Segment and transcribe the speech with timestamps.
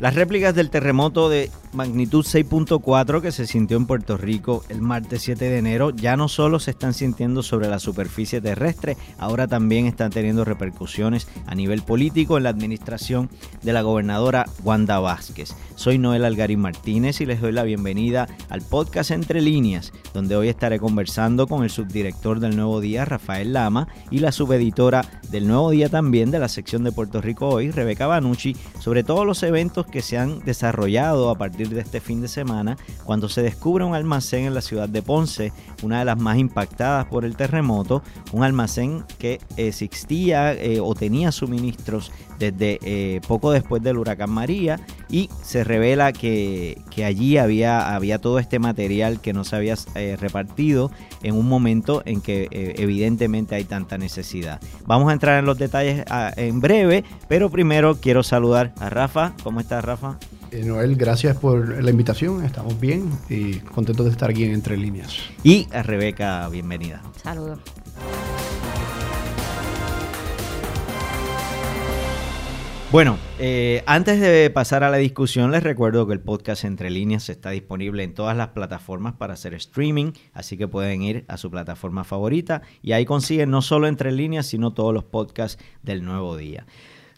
[0.00, 5.22] Las réplicas del terremoto de magnitud 6.4 que se sintió en Puerto Rico el martes
[5.22, 9.86] 7 de enero ya no solo se están sintiendo sobre la superficie terrestre, ahora también
[9.86, 13.30] están teniendo repercusiones a nivel político en la administración
[13.62, 15.54] de la gobernadora Wanda Vázquez.
[15.74, 20.48] Soy Noel Algarín Martínez y les doy la bienvenida al podcast Entre Líneas, donde hoy
[20.48, 25.70] estaré conversando con el subdirector del Nuevo Día, Rafael Lama, y la subeditora del Nuevo
[25.70, 29.86] Día también de la sección de Puerto Rico Hoy, Rebeca Banucci, sobre todos los eventos
[29.86, 33.94] que se han desarrollado a partir de este fin de semana cuando se descubre un
[33.94, 38.44] almacén en la ciudad de Ponce, una de las más impactadas por el terremoto, un
[38.44, 44.78] almacén que existía eh, o tenía suministros desde eh, poco después del huracán María
[45.10, 50.16] y se revela que, allí había, había, todo este material que no se había eh,
[50.20, 54.60] repartido en un momento en que evidentemente hay tanta necesidad.
[54.86, 59.32] Vamos a entrar en los detalles ah, en breve, pero primero quiero saludar a Rafa.
[59.42, 60.18] ¿Cómo estás, Rafa?
[60.50, 62.44] Eh, Noel, gracias por la invitación.
[62.44, 65.18] Estamos bien y contentos de estar aquí en Entre Líneas.
[65.42, 67.02] Y a Rebeca, bienvenida.
[67.22, 67.58] Saludos.
[72.90, 77.28] Bueno, eh, antes de pasar a la discusión, les recuerdo que el podcast Entre Líneas
[77.28, 81.50] está disponible en todas las plataformas para hacer streaming, así que pueden ir a su
[81.50, 86.38] plataforma favorita y ahí consiguen no solo Entre Líneas, sino todos los podcasts del nuevo
[86.38, 86.64] día.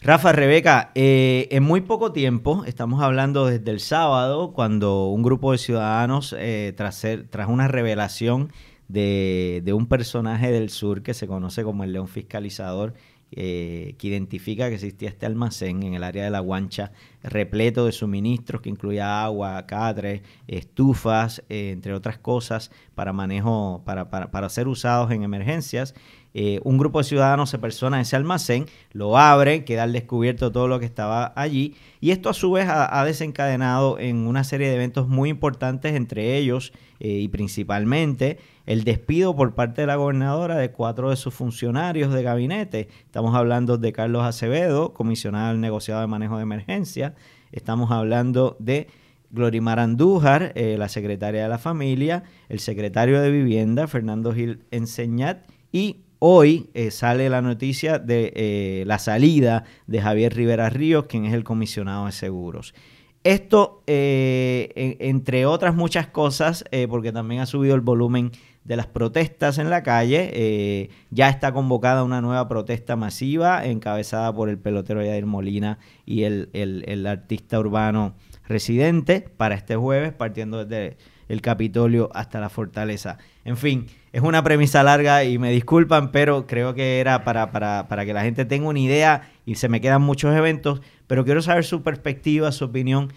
[0.03, 5.51] Rafa, Rebeca, eh, en muy poco tiempo, estamos hablando desde el sábado, cuando un grupo
[5.51, 8.51] de ciudadanos, eh, tras, tras una revelación
[8.87, 12.95] de, un personaje del sur que se conoce como el león fiscalizador,
[13.29, 16.91] eh, que identifica que existía este almacén en el área de la guancha
[17.21, 24.31] repleto de suministros que incluía agua, catres, estufas, entre otras cosas para manejo, para, para,
[24.31, 25.93] para ser usados en emergencias.
[26.33, 30.51] Eh, un grupo de ciudadanos se persona en ese almacén, lo abre, queda al descubierto
[30.51, 34.69] todo lo que estaba allí y esto a su vez ha, desencadenado en una serie
[34.69, 39.97] de eventos muy importantes, entre ellos eh, y principalmente el despido por parte de la
[39.97, 42.87] gobernadora de cuatro de sus funcionarios de gabinete.
[43.05, 47.15] Estamos hablando de Carlos Acevedo, comisionado al negociado de manejo de emergencia.
[47.51, 48.87] Estamos hablando de
[49.31, 55.45] Glorimar Andújar, eh, la secretaria de la familia, el secretario de vivienda, Fernando Gil Enseñat,
[55.71, 61.25] y Hoy eh, sale la noticia de eh, la salida de Javier Rivera Ríos, quien
[61.25, 62.75] es el comisionado de seguros.
[63.23, 68.31] Esto, eh, entre otras muchas cosas, porque también ha subido el volumen
[68.63, 74.49] de las protestas en la calle, ya está convocada una nueva protesta masiva encabezada por
[74.49, 78.13] el pelotero Yadir Molina y el, el artista urbano
[78.47, 80.97] residente para este jueves, partiendo desde
[81.31, 83.17] el Capitolio hasta la fortaleza.
[83.45, 88.05] En fin, es una premisa larga y me disculpan, pero creo que era para, para,
[88.05, 91.63] que la gente tenga una idea y se me quedan muchos eventos, pero quiero saber
[91.63, 93.13] su perspectiva, su opinión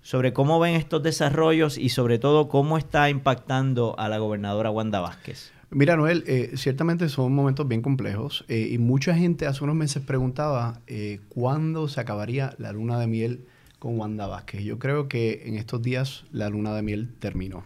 [0.00, 5.00] sobre cómo ven estos desarrollos y sobre todo cómo está impactando a la gobernadora Wanda
[5.00, 5.52] Vázquez.
[5.70, 10.02] Mira, Noel, eh, ciertamente son momentos bien complejos eh, y mucha gente hace unos meses
[10.02, 13.44] preguntaba eh, cuándo se acabaría la luna de miel
[13.78, 14.62] con Wanda Vázquez.
[14.62, 17.64] Yo creo que en estos días la luna de miel terminó.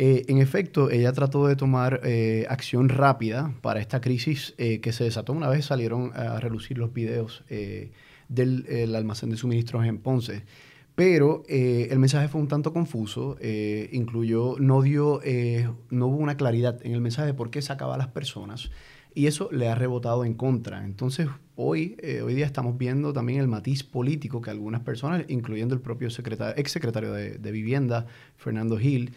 [0.00, 4.92] Eh, en efecto, ella trató de tomar eh, acción rápida para esta crisis eh, que
[4.92, 7.42] se desató una vez salieron a relucir los videos
[8.28, 10.44] del almacén de suministros en Ponce.
[10.94, 13.36] Pero el mensaje fue un tanto confuso,
[13.92, 15.20] incluyó, no dio,
[15.90, 18.70] no hubo una claridad en el mensaje de por qué sacaba a las personas
[19.14, 20.84] y eso le ha rebotado en contra.
[20.84, 25.80] Entonces, hoy, hoy día estamos viendo también el matiz político que algunas personas, incluyendo el
[25.80, 29.12] propio secretario, ex secretario de, de Vivienda, Fernando Gil,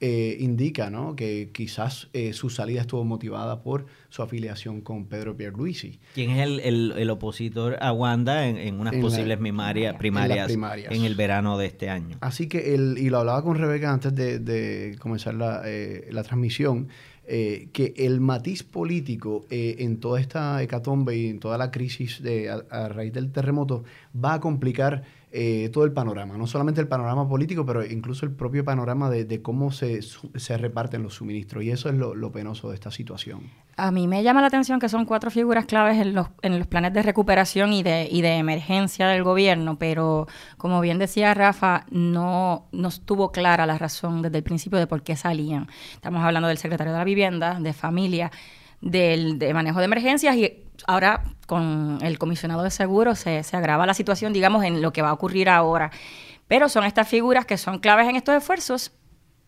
[0.00, 1.16] eh, indica ¿no?
[1.16, 5.98] que quizás eh, su salida estuvo motivada por su afiliación con Pedro Pierluisi.
[6.14, 11.88] ¿Quién es el, opositor a Wanda en, unas posibles primarias, en, el verano de este
[11.88, 12.18] año?
[12.20, 16.88] Así que, el, y lo hablaba con Rebeca antes de, comenzar la, eh, transmisión,
[17.26, 22.88] que el matiz político en toda esta hecatombe y en toda la crisis de, a
[22.88, 23.84] raíz del terremoto
[24.14, 25.04] va a complicar
[25.36, 29.42] eh, todo el panorama, no solamente el panorama político, pero incluso el propio panorama de,
[29.42, 31.64] cómo se, se, reparten los suministros.
[31.64, 33.50] Y eso es lo, penoso de esta situación.
[33.76, 36.68] A mí me llama la atención que son cuatro figuras claves en los, en los
[36.68, 41.84] planes de recuperación y de, y de emergencia del gobierno, pero como bien decía Rafa,
[41.90, 45.66] no, no estuvo clara la razón desde el principio de por qué salían.
[45.94, 48.30] Estamos hablando del secretario de la vivienda, de familia,
[48.80, 53.86] del de manejo de emergencias y ahora con el comisionado de seguros se, se agrava
[53.86, 55.90] la situación, digamos, en lo que va a ocurrir ahora.
[56.48, 58.92] Pero son estas figuras que son claves en estos esfuerzos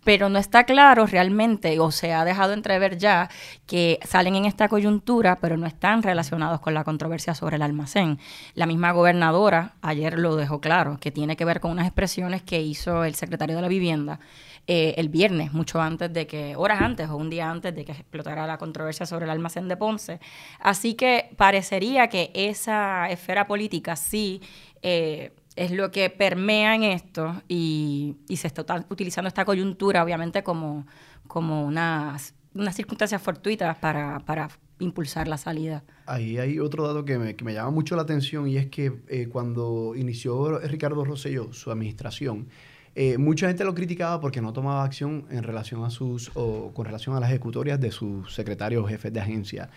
[0.07, 3.29] pero no está claro realmente, o se ha dejado entrever ya,
[3.67, 8.21] que salen en esta coyuntura, pero no están relacionados con la controversia sobre el almacén.
[8.55, 12.63] La misma gobernadora ayer lo dejó claro, que tiene que ver con unas expresiones que
[12.63, 14.21] hizo el secretario de la Vivienda
[14.69, 17.91] eh, el viernes, mucho antes de que, horas antes o un día antes de que
[17.91, 20.21] explotara la controversia sobre el almacén de Ponce.
[20.61, 24.41] Así que parecería que esa esfera política sí
[24.83, 30.87] eh, es lo que permea en esto y, se está utilizando esta coyuntura, obviamente, como,
[31.27, 34.49] como unas, unas circunstancias fortuitas para, para
[34.79, 35.83] impulsar la salida.
[36.05, 38.93] Ahí hay otro dato que me, que me llama mucho la atención y es que
[39.09, 42.49] eh, cuando inició Ricardo Rosselló su administración,
[42.95, 46.87] eh, mucha gente lo criticaba porque no tomaba acción en relación a sus, o con
[46.87, 49.71] relación a las ejecutorias de sus secretarios o jefes de agencia.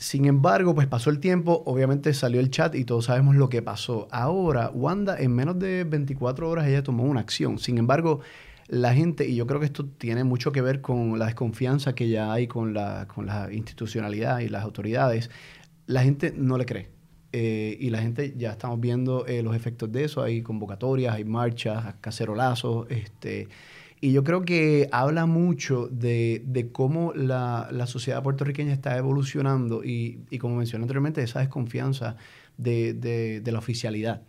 [0.00, 3.60] Sin embargo, pues pasó el tiempo, obviamente salió el chat y todos sabemos lo que
[3.60, 4.08] pasó.
[4.10, 7.58] Ahora, Wanda, en menos de 24 horas ella tomó una acción.
[7.58, 8.20] Sin embargo,
[8.66, 12.08] la gente, y yo creo que esto tiene mucho que ver con la desconfianza que
[12.08, 15.30] ya hay con la, con la institucionalidad y las autoridades,
[15.84, 16.88] la gente no le cree.
[17.32, 20.22] Eh, y la gente ya estamos viendo eh, los efectos de eso.
[20.22, 22.86] Hay convocatorias, hay marchas, cacerolazos.
[22.88, 23.48] Este,
[24.00, 29.84] y yo creo que habla mucho de, de cómo la, la, sociedad puertorriqueña está evolucionando
[29.84, 32.16] y, y como mencioné anteriormente, esa desconfianza
[32.56, 34.22] de, de, la oficialidad.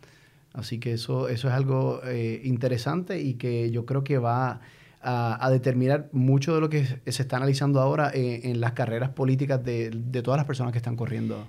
[0.54, 4.60] Así que eso, eso es algo eh, interesante y que yo creo que va
[5.02, 9.64] a, determinar mucho de lo que se está analizando ahora en, en las carreras políticas
[9.64, 11.48] de, de todas las personas que están corriendo.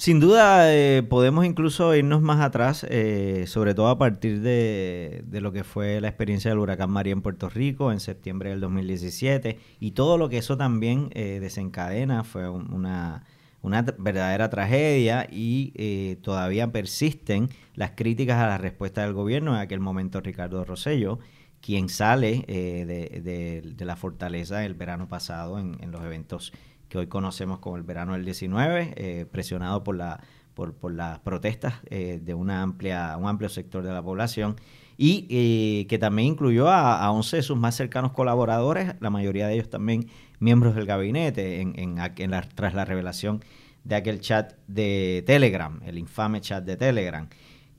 [0.00, 5.52] Sin duda eh, podemos incluso irnos más atrás, eh, sobre todo a partir de, lo
[5.52, 9.90] que fue la experiencia del huracán María en Puerto Rico en septiembre del 2017 y
[9.90, 13.26] todo lo que eso también eh, desencadena fue una,
[13.60, 19.54] una, verdadera tragedia y todavía persisten las críticas a la respuesta del gobierno.
[19.54, 21.18] En aquel momento Ricardo Rosello,
[21.60, 26.54] quien sale de, de, la fortaleza el verano pasado en los eventos
[26.90, 30.20] que hoy conocemos como el verano del 19, eh, presionado por, la,
[30.54, 34.56] por, por las protestas eh, de una amplia, un amplio sector de la población
[34.98, 39.46] y eh, que también incluyó a, a, 11 de sus más cercanos colaboradores, la mayoría
[39.46, 40.08] de ellos también
[40.40, 43.42] miembros del gabinete, en, en, en la, tras la revelación
[43.84, 47.28] de aquel chat de Telegram, el infame chat de Telegram.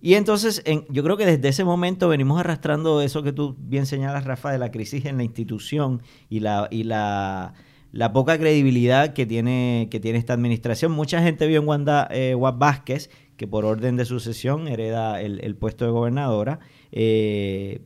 [0.02, 3.86] Y entonces, en, yo creo que desde ese momento venimos arrastrando eso que tú bien
[3.86, 7.54] señalas, Rafa, de la crisis en la institución y la, y la
[7.92, 10.92] la poca credibilidad que tiene, que tiene esta administración.
[10.92, 15.86] Mucha gente vio en Wanda eh, Vázquez, que por orden de sucesión hereda el, puesto
[15.86, 16.60] de gobernadora,
[16.92, 17.82] eh,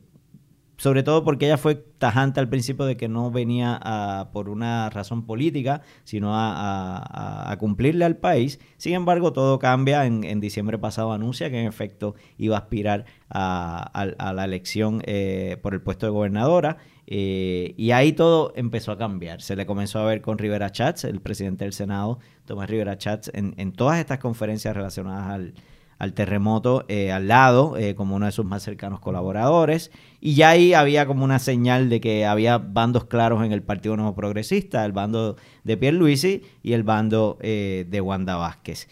[0.76, 4.90] sobre todo porque ella fue tajante al principio de que no venía a, por una
[4.90, 8.60] razón política, sino a, cumplirle al país.
[8.76, 10.04] Sin embargo, todo cambia.
[10.04, 15.56] En, en, diciembre pasado anuncia que en efecto iba a aspirar a, la elección eh,
[15.62, 16.76] por el puesto de gobernadora.
[17.06, 19.40] Eh, y ahí todo empezó a cambiar.
[19.40, 23.30] Se le comenzó a ver con Rivera Chats, el presidente del Senado, Tomás Rivera Chats,
[23.34, 25.52] en, todas estas conferencias relacionadas
[25.98, 29.92] al, terremoto eh, al lado, eh, como uno de sus más cercanos colaboradores.
[30.20, 33.96] Y ya ahí había como una señal de que había bandos claros en el Partido
[33.96, 38.88] Nuevo Progresista, el bando de Pierre Luisi y el bando de Wanda Vázquez.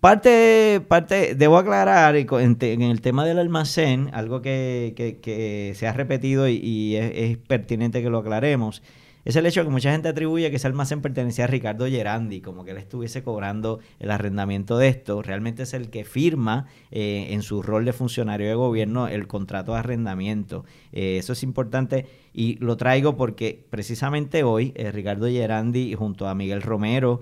[0.00, 6.48] Parte, parte, debo aclarar en, el tema del almacén, algo que, que, se ha repetido
[6.48, 8.82] y, es, pertinente que lo aclaremos,
[9.28, 12.64] es el hecho que mucha gente atribuye que ese almacén pertenecía a Ricardo Gerandi, como
[12.64, 15.20] que él estuviese cobrando el arrendamiento de esto.
[15.20, 19.72] Realmente es el que firma eh, en su rol de funcionario de gobierno el contrato
[19.72, 20.64] de arrendamiento.
[20.92, 26.34] Eh, eso es importante y lo traigo porque precisamente hoy eh, Ricardo Gerandi junto a
[26.34, 27.20] Miguel Romero,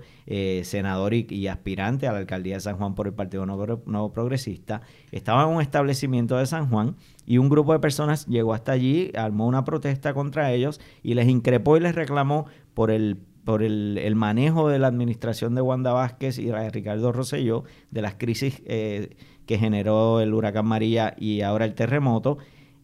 [0.63, 5.49] senador y, aspirante a la alcaldía de San Juan por el Partido Nuevo, Progresista, estaban
[5.49, 6.95] en un establecimiento de San Juan
[7.27, 11.27] y un grupo de personas llegó hasta allí, armó una protesta contra ellos y les
[11.27, 16.37] increpó y les reclamó por el por el, manejo de la administración de Wanda Vázquez
[16.37, 19.15] y de Ricardo Rosselló, de las crisis eh,
[19.45, 22.39] que generó el huracán María y ahora el terremoto,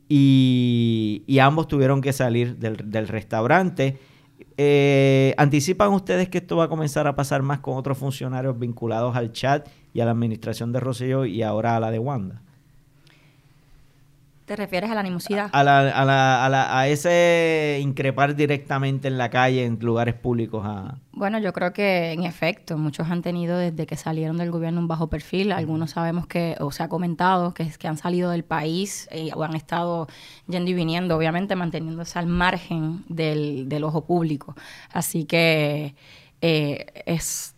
[0.07, 3.97] y, ambos tuvieron que salir del, restaurante.
[4.55, 9.17] Eh, ¿Anticipan ustedes que esto va a comenzar a pasar más con otros funcionarios vinculados
[9.17, 12.41] al chat y a la administración de Rosselló y ahora a la de Wanda?
[14.45, 15.50] ¿Te refieres a la animosidad?
[15.53, 16.05] A, la, a,
[16.50, 20.63] la, a, ese increpar directamente en la calle, en lugares públicos.
[20.65, 20.97] A...
[21.13, 24.88] Bueno, yo creo que en efecto, muchos han tenido desde que salieron del gobierno un
[24.89, 25.53] bajo perfil.
[25.53, 29.43] Algunos sabemos que, o se ha comentado, que, que han salido del país eh, o
[29.43, 30.07] han estado
[30.47, 34.55] yendo y viniendo, obviamente manteniéndose al margen del, del ojo público.
[34.91, 35.95] Así que
[36.41, 37.52] eh, es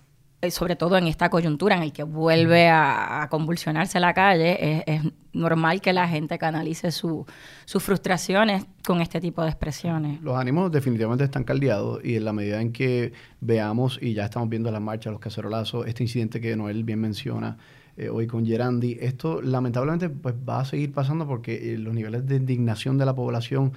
[0.52, 5.02] sobre todo en esta coyuntura en el que vuelve a, convulsionarse la calle, es,
[5.34, 7.26] normal que la gente canalice sus
[7.66, 10.22] frustraciones con este tipo de expresiones.
[10.22, 13.12] Los ánimos definitivamente están caldeados y en la medida en que
[13.42, 17.58] veamos, y ya estamos viendo las marchas, los cacerolazos, este incidente que Noel bien menciona,
[17.98, 18.98] eh, hoy con Gerandi.
[19.00, 23.16] Esto lamentablemente pues, va a seguir pasando porque eh, los niveles de indignación de la
[23.16, 23.72] población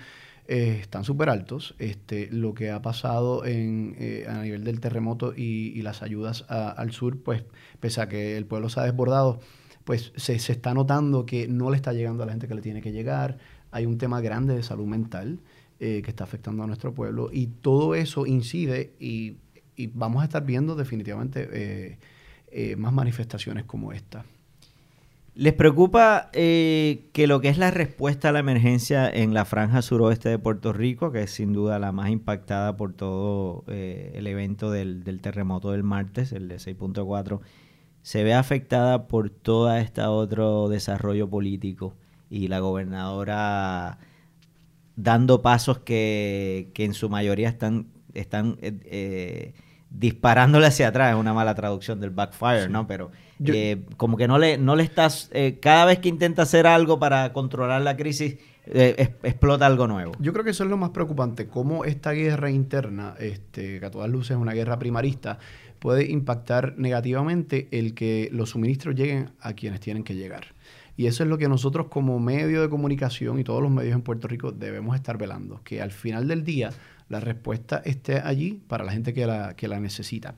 [0.48, 1.74] eh, están súper altos.
[1.78, 3.96] Este, lo que ha pasado en,
[4.28, 7.44] a nivel del terremoto y, las ayudas al sur, pues
[7.80, 9.40] pese a que el pueblo se ha desbordado,
[9.84, 12.62] pues se, se, está notando que no le está llegando a la gente que le
[12.62, 13.38] tiene que llegar.
[13.70, 15.38] Hay un tema grande de salud mental
[15.78, 19.36] que está afectando a nuestro pueblo y todo eso incide y,
[19.76, 21.96] y vamos a estar viendo definitivamente
[22.50, 24.24] eh, más manifestaciones como esta.
[25.38, 29.82] ¿Les preocupa eh, que lo que es la respuesta a la emergencia en la franja
[29.82, 34.26] suroeste de Puerto Rico, que es sin duda la más impactada por todo eh, el
[34.26, 37.38] evento del, terremoto del martes, el de 6.4,
[38.02, 41.94] se ve afectada por todo este otro desarrollo político
[42.28, 44.00] y la gobernadora
[44.96, 48.58] dando pasos que, en su mayoría están, están
[49.90, 52.86] disparándole hacia atrás, es una mala traducción del backfire, ¿no?
[52.86, 53.10] Pero
[53.44, 56.98] eh, como que no le, no le estás, eh, cada vez que intenta hacer algo
[56.98, 60.12] para controlar la crisis, eh, explota algo nuevo.
[60.18, 63.90] Yo creo que eso es lo más preocupante, cómo esta guerra interna, este, que a
[63.90, 65.38] todas luces es una guerra primarista,
[65.78, 70.57] puede impactar negativamente el que los suministros lleguen a quienes tienen que llegar.
[70.98, 74.02] Y eso es lo que nosotros como medio de comunicación y todos los medios en
[74.02, 76.70] Puerto Rico debemos estar velando, que al final del día
[77.08, 80.34] la respuesta esté allí para la gente que la, que la necesita.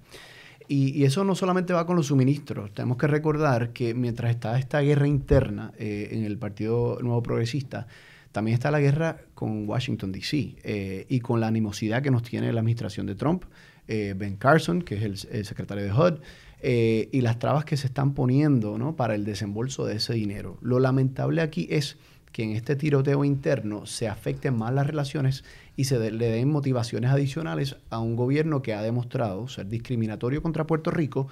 [0.68, 2.74] Y, eso no solamente va con los suministros.
[2.74, 7.86] Tenemos que recordar que mientras está esta guerra interna eh, en el Partido Nuevo Progresista,
[8.30, 10.56] también está la guerra con Washington, D.C.
[10.62, 13.44] Eh, y con la animosidad que nos tiene la administración de Trump,
[13.88, 16.20] eh, Ben Carson, que es el, secretario de HUD,
[16.62, 18.96] y las trabas que se están poniendo ¿no?
[18.96, 20.58] para el desembolso de ese dinero.
[20.60, 21.96] Lo lamentable aquí es
[22.32, 25.44] que en este tiroteo interno se afecten más las relaciones
[25.76, 30.66] y se le den motivaciones adicionales a un gobierno que ha demostrado ser discriminatorio contra
[30.66, 31.28] Puerto Rico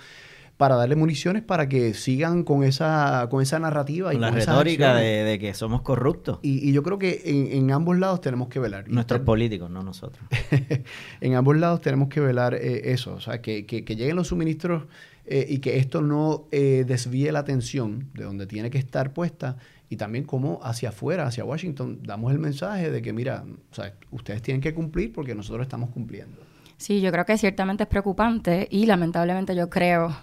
[0.59, 4.13] para darle municiones para que sigan con esa, con esa narrativa.
[4.13, 6.41] y la retórica de, que somos corruptos.
[6.43, 8.89] Y, yo creo que en, ambos lados tenemos que velar.
[8.89, 10.27] Nuestros políticos, no nosotros.
[11.21, 14.83] en ambos lados tenemos que velar eh, eso, o sea, que, que, lleguen los suministros
[15.31, 19.57] eh, y que esto no eh, desvíe la atención de donde tiene que estar puesta
[19.91, 23.45] y también como hacia afuera, hacia Washington, damos el mensaje de que, mira,
[24.11, 26.49] ustedes tienen que cumplir porque nosotros estamos cumpliendo.
[26.79, 30.17] Sí, yo creo que ciertamente es preocupante y lamentablemente yo creo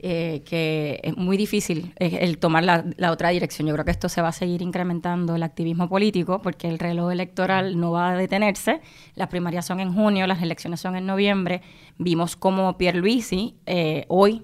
[0.00, 3.68] eh, que es muy difícil eh, el tomar la, la, otra dirección.
[3.68, 7.12] Yo creo que esto se va a seguir incrementando el activismo político porque el reloj
[7.12, 8.80] electoral no va a detenerse.
[9.14, 11.62] Las primarias son en junio, las elecciones son en noviembre.
[11.96, 14.42] Vimos como Pierluisi eh, hoy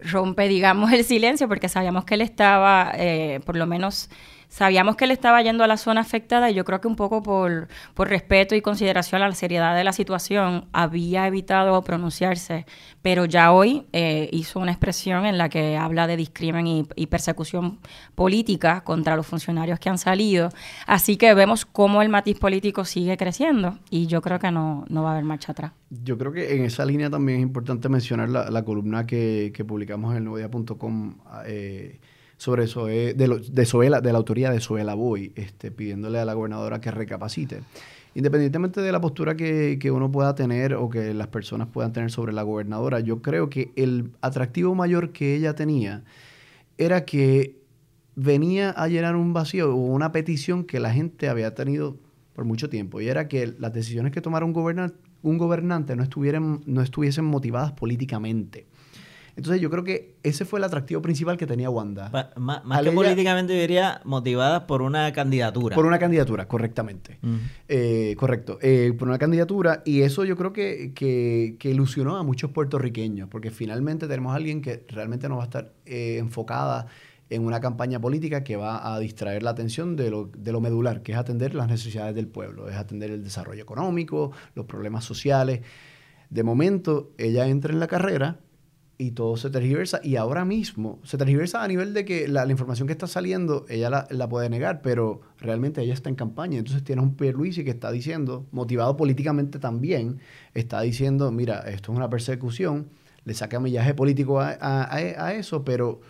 [0.00, 4.08] rompe, digamos, el silencio porque sabíamos que él estaba, eh, por lo menos
[4.48, 7.22] Sabíamos que él estaba yendo a la zona afectada y yo creo que un poco
[7.22, 12.66] por, por respeto y consideración a la seriedad de la situación había evitado pronunciarse,
[13.02, 17.78] pero ya hoy eh, hizo una expresión en la que habla de discrimen y, persecución
[18.14, 20.50] política contra los funcionarios que han salido.
[20.86, 25.02] Así que vemos cómo el matiz político sigue creciendo y yo creo que no, no
[25.02, 25.72] va a haber marcha atrás.
[25.90, 30.10] Yo creo que en esa línea también es importante mencionar la, columna que, que publicamos
[30.12, 31.18] en el nuevodía.com.
[31.46, 32.00] Eh,
[32.36, 36.80] sobre eso, de, de, de la autoría de Zoela Boy, este, pidiéndole a la gobernadora
[36.80, 37.60] que recapacite.
[38.14, 42.32] Independientemente de la postura que, uno pueda tener o que las personas puedan tener sobre
[42.32, 46.02] la gobernadora, yo creo que el atractivo mayor que ella tenía
[46.78, 47.58] era que
[48.14, 51.98] venía a llenar un vacío o una petición que la gente había tenido
[52.32, 56.60] por mucho tiempo, y era que las decisiones que tomara un, un gobernante no, estuvieran,
[56.64, 58.66] no estuviesen motivadas políticamente.
[59.36, 62.10] Entonces yo creo que ese fue el atractivo principal que tenía Wanda.
[62.36, 65.74] más que políticamente diría motivada por una candidatura.
[65.74, 67.18] Por una candidatura, correctamente.
[67.68, 68.58] Eh, correcto.
[68.62, 73.50] Eh, por una candidatura y eso yo creo que, que, ilusionó a muchos puertorriqueños porque
[73.50, 76.86] finalmente tenemos a alguien que realmente no va a estar eh, enfocada
[77.28, 81.02] en una campaña política que va a distraer la atención de lo, de lo medular,
[81.02, 85.60] que es atender las necesidades del pueblo, es atender el desarrollo económico, los problemas sociales.
[86.30, 88.38] De momento, ella entra en la carrera
[88.98, 90.00] y todo se tergiversa.
[90.02, 94.06] Y ahora mismo se tergiversa a nivel de que la, información que está saliendo, ella
[94.08, 96.58] la, puede negar, pero realmente ella está en campaña.
[96.58, 100.18] Entonces tienes un Pierluisi que está diciendo, motivado políticamente también,
[100.54, 102.88] está diciendo, mira, esto es una persecución,
[103.24, 106.00] le saca millaje político a, a, eso, pero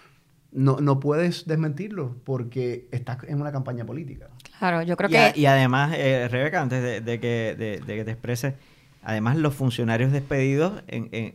[0.53, 4.29] no, no puedes desmentirlo porque estás en una campaña política.
[4.59, 5.33] Claro, yo creo que...
[5.35, 8.55] Y además, eh, Rebeca, antes de, que, de, de que te expreses
[9.07, 10.73] además los funcionarios despedidos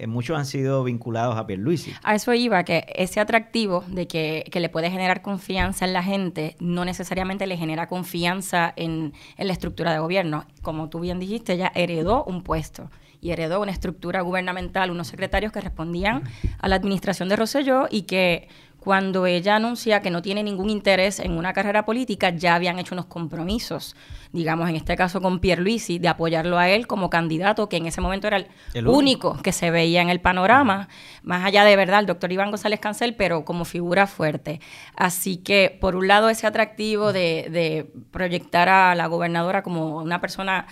[0.08, 1.94] muchos han sido vinculados a Pierluisi.
[2.04, 6.56] A eso iba, que ese atractivo de que, le puede generar confianza en la gente
[6.60, 10.46] no necesariamente le genera confianza en, en la estructura de gobierno.
[10.62, 15.54] Como tú bien dijiste, ella heredó un puesto y heredó una estructura gubernamental, unos secretarios
[15.54, 16.24] que respondían
[16.60, 18.50] a la administración de Rosselló y que
[18.82, 22.96] cuando ella anuncia que no tiene ningún interés en una carrera política, ya habían hecho
[22.96, 23.96] unos compromisos,
[24.34, 28.02] digamos en este caso con Pierluisi, de apoyarlo a él como candidato, que en ese
[28.02, 30.90] momento era el, único que se veía en el panorama,
[31.22, 34.60] más allá de verdad, el doctor Iván González Cancel, pero como figura fuerte.
[34.96, 40.20] Así que, por un lado, ese atractivo de, de proyectar a la gobernadora como una
[40.22, 40.66] persona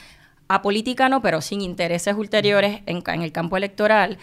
[0.47, 4.17] apolítica, no, pero sin intereses ulteriores en, en el campo electoral,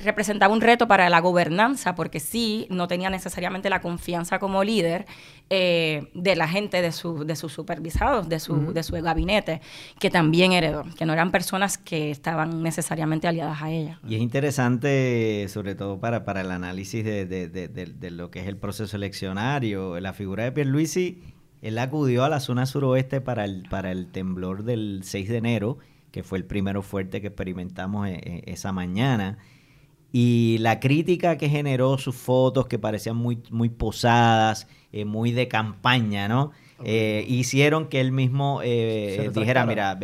[0.00, 5.06] representaba un reto para la gobernanza, porque sí, no tenía necesariamente la confianza como líder
[5.50, 9.60] eh, de la gente, de, su, de sus supervisados, de su, de su gabinete,
[9.98, 14.00] que también heredó, que no eran personas que estaban necesariamente aliadas a ella.
[14.06, 18.40] Y es interesante, sobre todo para, para el análisis de, de, de, de lo que
[18.40, 21.22] es el proceso eleccionario, la figura de Pierluisi,
[21.62, 25.78] él acudió a la zona suroeste para el, para el temblor del 6 de enero,
[26.12, 29.38] que fue el primero fuerte que experimentamos eh, eh, esa mañana
[30.18, 35.46] y la crítica que generó sus fotos, que parecían muy, muy posadas, eh, muy de
[35.46, 36.52] campaña, ¿no?
[36.84, 39.98] Eh, hicieron que él mismo eh, dijera, mira,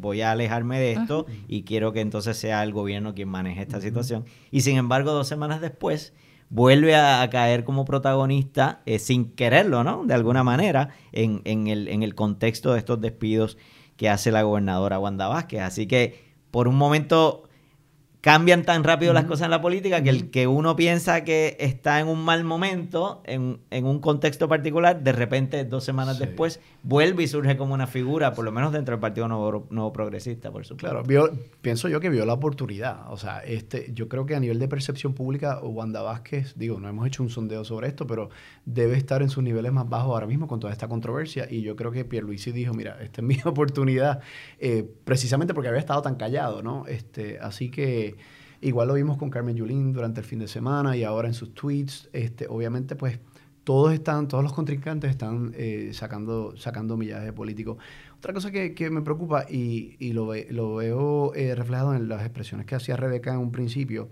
[0.00, 3.82] voy a alejarme de esto y quiero que entonces sea el gobierno quien maneje esta
[3.82, 4.24] situación.
[4.50, 6.14] Y sin embargo, dos semanas después,
[6.48, 10.06] vuelve a, caer como protagonista sin quererlo, ¿no?
[10.06, 13.58] De alguna manera, en, en, el, en el contexto de estos despidos
[13.98, 15.60] que hace la gobernadora Wanda Vázquez.
[15.60, 17.47] Así que por un momento
[18.20, 22.00] cambian tan rápido las cosas en la política que el que uno piensa que está
[22.00, 27.28] en un mal momento, en, un contexto particular, de repente, dos semanas después, vuelve y
[27.28, 31.02] surge como una figura, por lo menos dentro del Partido Nuevo, Progresista, por supuesto.
[31.02, 33.10] Claro, pienso yo que vio la oportunidad.
[33.12, 36.88] O sea, este, yo creo que a nivel de percepción pública, Wanda Vázquez, digo, no
[36.88, 38.30] hemos hecho un sondeo sobre esto, pero
[38.64, 41.46] debe estar en sus niveles más bajos ahora mismo con toda esta controversia.
[41.48, 44.20] Y yo creo que Pierluisi dijo, mira, esta es mi oportunidad,
[44.58, 46.86] eh, precisamente porque había estado tan callado, ¿no?
[46.86, 48.07] Este, así que
[48.60, 51.54] Igual lo vimos con Carmen Yulín durante el fin de semana y ahora en sus
[51.54, 52.08] tweets.
[52.12, 53.20] Este, obviamente, pues
[53.68, 57.76] todos están, todos los contrincantes están eh, sacando, sacando millaje político.
[58.16, 62.66] Otra cosa que, me preocupa y, y lo, lo, veo eh, reflejado en las expresiones
[62.66, 64.08] que hacía Rebeca en un principio,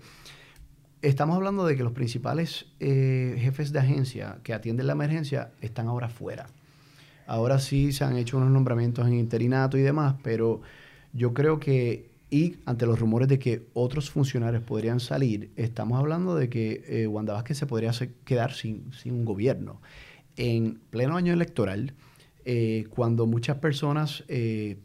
[1.01, 5.87] estamos hablando de que los principales eh, jefes de agencia que atienden la emergencia están
[5.87, 6.47] ahora fuera.
[7.25, 10.61] Ahora sí se han hecho unos nombramientos en interinato y demás, pero
[11.13, 16.35] yo creo que y ante los rumores de que otros funcionarios podrían salir, estamos hablando
[16.35, 17.91] de que eh, Wanda Vázquez se podría
[18.25, 19.81] quedar sin, sin, un gobierno.
[20.35, 21.93] En pleno año electoral,
[22.43, 24.77] eh, cuando muchas personas eh,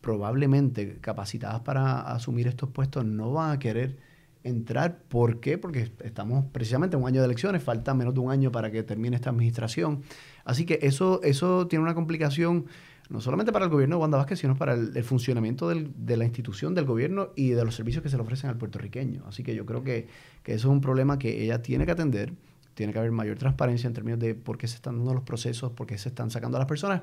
[0.00, 3.98] probablemente capacitadas para asumir estos puestos no van a querer
[4.44, 4.98] entrar.
[5.08, 5.58] ¿Por qué?
[5.58, 8.82] Porque estamos precisamente en un año de elecciones, falta menos de un año para que
[8.82, 10.02] termine esta administración.
[10.44, 12.66] Así que eso, eso tiene una complicación
[13.08, 16.74] no solamente para el gobierno de Wanda Vázquez, sino para el, funcionamiento de la institución,
[16.74, 19.24] del gobierno y de los servicios que se le ofrecen al puertorriqueño.
[19.26, 20.08] Así que yo creo que,
[20.44, 22.32] eso es un problema que ella tiene que atender.
[22.74, 25.72] Tiene que haber mayor transparencia en términos de por qué se están dando los procesos,
[25.72, 27.02] por qué se están sacando a las personas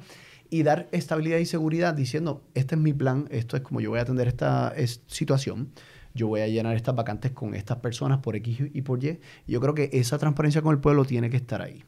[0.50, 4.00] y dar estabilidad y seguridad diciendo, este es mi plan, esto es como yo voy
[4.00, 4.74] a atender esta
[5.06, 5.70] situación
[6.14, 9.04] yo voy a llenar estas vacantes con estas personas por X y por.
[9.04, 11.84] Y yo creo que esa transparencia con el pueblo tiene que estar ahí.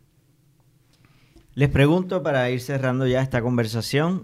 [1.54, 4.24] Les pregunto para ir cerrando ya esta conversación,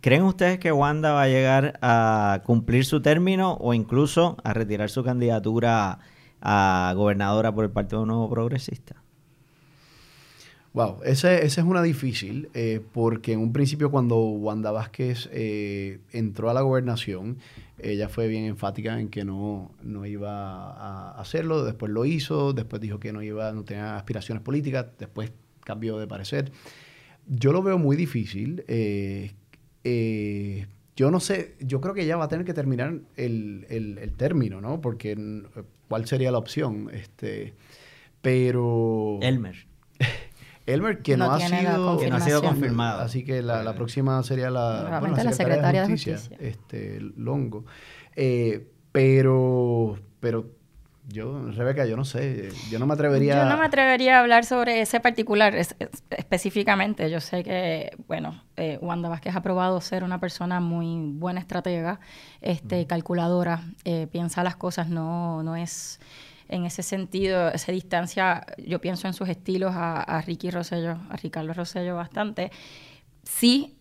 [0.00, 4.90] ¿creen ustedes que Wanda va a llegar a cumplir su término o incluso a retirar
[4.90, 6.00] su candidatura
[6.40, 9.04] a gobernadora por el Partido Nuevo Progresista?
[10.72, 16.50] Wow, esa es una difícil, eh, porque en un principio cuando Wanda Vázquez eh, entró
[16.50, 17.38] a la gobernación,
[17.78, 22.82] ella fue bien enfática en que no, no iba a hacerlo, después lo hizo, después
[22.82, 25.30] dijo que no iba, no tenía aspiraciones políticas, después
[25.64, 26.52] cambio de parecer.
[27.26, 28.64] Yo lo veo muy difícil.
[28.68, 29.32] Eh,
[29.84, 34.12] eh, yo no sé, yo creo que ella va a tener que terminar el, el,
[34.16, 34.80] término, ¿no?
[34.80, 35.16] Porque
[35.88, 36.88] ¿cuál sería la opción?
[36.92, 37.54] Este,
[38.22, 39.18] pero...
[39.20, 39.66] Elmer.
[40.66, 43.00] Elmer, que no, ha sido, que no ha sido confirmado.
[43.00, 47.64] Así que la, la próxima sería la, bueno, la, secretaria, de Justicia, Este, Longo.
[48.16, 50.46] Eh, pero, pero
[51.06, 53.36] yo, Rebeca, yo no sé, yo no me atrevería...
[53.36, 55.54] Yo no me atrevería a hablar sobre ese particular
[56.10, 57.10] específicamente.
[57.10, 62.00] Yo sé que, bueno, eh, Wanda Vázquez ha probado ser una persona muy buena estratega,
[62.40, 66.00] este, calculadora, eh, piensa las cosas, no, no es
[66.48, 71.16] en ese sentido, esa distancia, yo pienso en sus estilos a, a Ricky Rosello, a
[71.16, 72.50] Ricardo Rosello bastante.
[73.22, 73.76] Sí,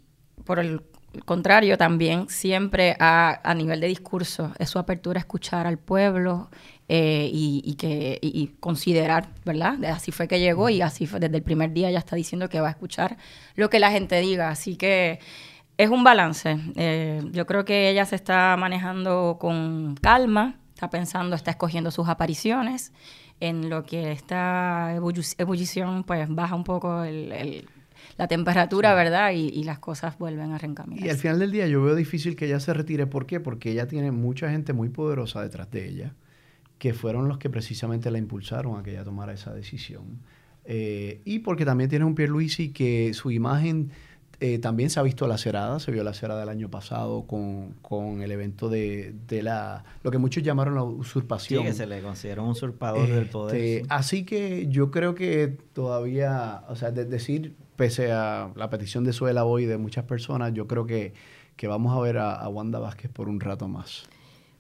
[0.46, 0.82] por el
[1.26, 6.50] contrario, también siempre a, a nivel de discurso es su apertura a escuchar al pueblo
[6.90, 9.84] eh, y, que y, considerar, ¿verdad?
[9.86, 12.60] Así fue que llegó y así fue desde el primer día ya está diciendo que
[12.60, 13.18] va a escuchar
[13.56, 14.50] lo que la gente diga.
[14.50, 15.20] Así que
[15.78, 16.58] es un balance.
[16.76, 22.08] Eh, yo creo que ella se está manejando con calma, está pensando, está escogiendo sus
[22.10, 22.92] apariciones.
[23.40, 24.96] En lo que esta
[25.38, 27.68] ebullición, pues baja un poco el
[28.18, 29.32] la temperatura, ¿verdad?
[29.34, 31.06] Y, las cosas vuelven a reencaminar.
[31.06, 33.08] Y al final del día yo veo difícil que ella se retire.
[33.08, 33.40] ¿Por qué?
[33.40, 36.14] Porque ella tiene mucha gente muy poderosa detrás de ella,
[36.84, 40.20] que fueron los que precisamente la impulsaron a que ella tomara esa decisión.
[40.66, 43.92] Eh, y porque también tiene un Pierluisi que su imagen
[44.42, 48.34] eh, también se ha visto lacerada, se vio lacerada el año pasado con, con el
[48.34, 51.62] evento de, de, la lo que muchos llamaron la usurpación.
[51.62, 53.56] Sí, que se le considera un usurpador del poder.
[53.56, 59.06] Este, así que yo creo que todavía, o sea, de decir pese a la petición
[59.06, 61.14] de Suela hoy de muchas personas, yo creo que,
[61.56, 64.04] que vamos a ver a, Wanda Vázquez por un rato más.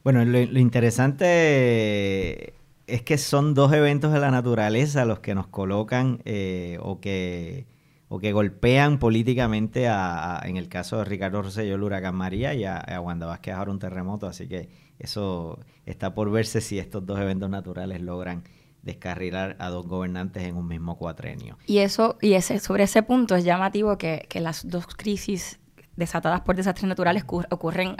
[0.04, 2.56] Bueno, lo, interesante
[2.88, 7.68] es que son dos eventos de la naturaleza los que nos colocan eh, o, que,
[8.10, 12.66] o que golpean políticamente a, en el caso de Ricardo Rosselló, el huracán María, y
[12.66, 14.68] a, a Wanda Vázquez ahora un terremoto, así que
[15.00, 18.44] eso está por verse si estos dos eventos naturales logran
[18.82, 21.58] descarrilar a dos gobernantes en un mismo cuatrenio.
[21.66, 25.62] Y eso, y ese, sobre ese punto es llamativo que, que las dos crisis
[25.95, 27.95] desatadas por desastres naturales ocurren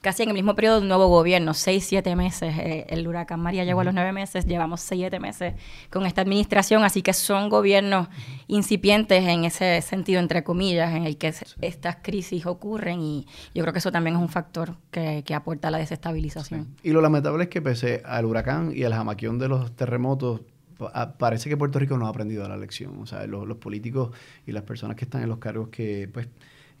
[0.00, 2.54] casi en el mismo periodo de un nuevo gobierno, seis, siete meses.
[2.58, 5.54] Eh, el huracán María llegó a los nueve meses, llevamos siete meses
[5.90, 8.08] con esta administración, así que son gobiernos
[8.48, 13.72] incipientes en ese sentido, entre comillas, en el que estas crisis ocurren y yo creo
[13.72, 16.76] que eso también es un factor que, aporta a la desestabilización.
[16.82, 20.40] Y lo lamentable es que pese al huracán y al jamaquión de los terremotos,
[21.18, 22.98] parece que Puerto Rico no ha aprendido la lección.
[23.00, 26.28] O sea, los, los políticos y las personas que están en los cargos que, pues,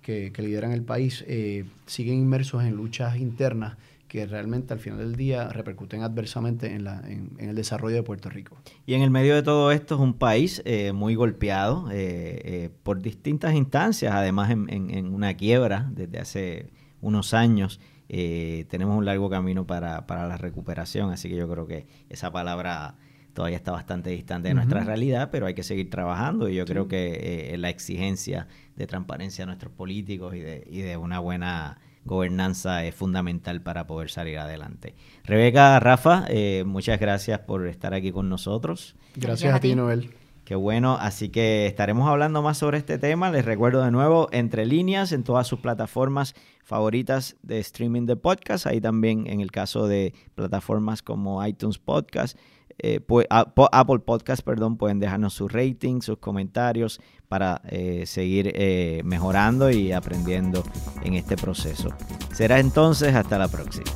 [0.06, 5.16] que, lideran el país eh, siguen inmersos en luchas internas que realmente al final del
[5.16, 8.56] día repercuten adversamente en, la, en, el desarrollo de Puerto Rico.
[8.86, 13.02] Y en el medio de todo esto es un país eh, muy golpeado eh, por
[13.02, 17.80] distintas instancias, además en, en, una quiebra desde hace unos años.
[18.06, 22.94] tenemos un largo camino para, para la recuperación, así que yo creo que esa palabra
[23.36, 26.88] todavía está bastante distante de nuestra realidad, pero hay que seguir trabajando y yo creo
[26.88, 32.84] que la exigencia de transparencia a nuestros políticos y de, y de una buena gobernanza
[32.84, 34.94] es fundamental para poder salir adelante.
[35.24, 38.96] Rebeca, Rafa, eh, muchas gracias por estar aquí con nosotros.
[39.16, 40.10] Gracias, a ti, Noel.
[40.44, 43.32] Qué bueno, así que estaremos hablando más sobre este tema.
[43.32, 48.66] Les recuerdo de nuevo, entre líneas, en todas sus plataformas favoritas de streaming de podcast,
[48.66, 52.38] ahí también en el caso de plataformas como iTunes Podcast
[52.78, 59.70] eh, Apple Podcast, perdón, pueden dejarnos su rating, sus comentarios para eh, seguir eh, mejorando
[59.70, 60.62] y aprendiendo
[61.02, 61.88] en este proceso.
[62.32, 63.90] Será entonces hasta la próxima.